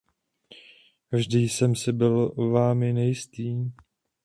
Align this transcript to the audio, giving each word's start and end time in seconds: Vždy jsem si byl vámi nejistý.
Vždy 1.11 1.39
jsem 1.39 1.75
si 1.75 1.91
byl 1.91 2.29
vámi 2.51 2.93
nejistý. 2.93 3.71